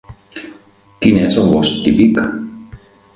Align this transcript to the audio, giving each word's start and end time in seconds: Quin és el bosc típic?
Quin 1.03 1.19
és 1.25 1.37
el 1.41 1.53
bosc 1.57 1.83
típic? 1.89 2.17